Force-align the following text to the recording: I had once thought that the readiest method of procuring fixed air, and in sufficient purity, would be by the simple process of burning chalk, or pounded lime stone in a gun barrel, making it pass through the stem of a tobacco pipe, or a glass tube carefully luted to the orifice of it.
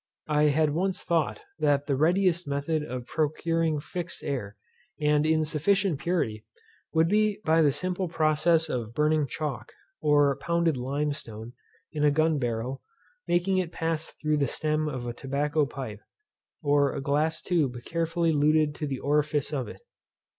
I 0.29 0.45
had 0.45 0.71
once 0.71 1.03
thought 1.03 1.41
that 1.59 1.85
the 1.85 1.95
readiest 1.95 2.47
method 2.47 2.81
of 2.87 3.05
procuring 3.05 3.79
fixed 3.79 4.23
air, 4.23 4.57
and 4.99 5.27
in 5.27 5.45
sufficient 5.45 5.99
purity, 5.99 6.43
would 6.91 7.07
be 7.07 7.39
by 7.45 7.61
the 7.61 7.71
simple 7.71 8.07
process 8.07 8.67
of 8.67 8.95
burning 8.95 9.27
chalk, 9.27 9.71
or 10.01 10.35
pounded 10.37 10.75
lime 10.75 11.13
stone 11.13 11.53
in 11.91 12.03
a 12.03 12.09
gun 12.09 12.39
barrel, 12.39 12.81
making 13.27 13.59
it 13.59 13.71
pass 13.71 14.09
through 14.09 14.37
the 14.37 14.47
stem 14.47 14.89
of 14.89 15.05
a 15.05 15.13
tobacco 15.13 15.67
pipe, 15.67 16.01
or 16.63 16.95
a 16.95 16.99
glass 16.99 17.39
tube 17.39 17.77
carefully 17.85 18.31
luted 18.31 18.73
to 18.73 18.87
the 18.87 18.97
orifice 18.97 19.53
of 19.53 19.67
it. 19.67 19.81